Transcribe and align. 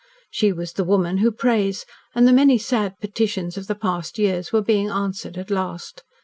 She 0.31 0.51
was 0.51 0.73
the 0.73 0.83
woman 0.83 1.19
who 1.19 1.29
prays, 1.31 1.85
and 2.15 2.27
the 2.27 2.33
many 2.33 2.57
sad 2.57 2.95
petitions 2.99 3.55
of 3.55 3.67
the 3.67 3.75
past 3.75 4.17
years 4.17 4.51
were 4.51 4.63
being 4.63 4.89
answered 4.89 5.37
at 5.37 5.51
last. 5.51 6.03